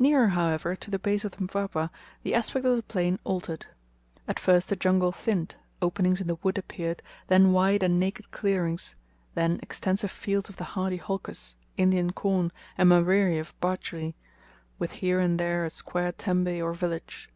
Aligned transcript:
Nearer, 0.00 0.30
however, 0.30 0.74
to 0.74 0.90
the 0.90 0.98
base 0.98 1.24
of 1.24 1.30
the 1.36 1.44
Mpwapwa 1.44 1.90
the 2.24 2.34
aspect 2.34 2.64
of 2.64 2.74
the 2.74 2.82
plain 2.82 3.20
altered. 3.22 3.66
At 4.26 4.40
first 4.40 4.68
the 4.68 4.74
jungle 4.74 5.12
thinned, 5.12 5.54
openings 5.80 6.20
in 6.20 6.26
the 6.26 6.34
wood 6.42 6.58
appeared, 6.58 7.04
then 7.28 7.52
wide 7.52 7.84
and 7.84 8.00
naked 8.00 8.32
clearings, 8.32 8.96
then 9.36 9.60
extensive 9.62 10.10
fields 10.10 10.48
of 10.48 10.56
the 10.56 10.64
hardy 10.74 10.96
holcus, 10.98 11.54
Indian 11.76 12.10
corn, 12.12 12.50
and 12.76 12.88
maweri 12.90 13.38
or 13.38 13.46
bajri, 13.60 14.14
with 14.80 14.90
here 14.90 15.20
and 15.20 15.38
there 15.38 15.64
a 15.64 15.70
square 15.70 16.10
tembe 16.10 16.48
or 16.60 16.74
village. 16.74 17.30